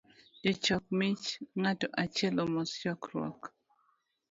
[0.43, 1.25] Jochok mich,
[1.59, 3.41] ng’ato achiel omos chokruok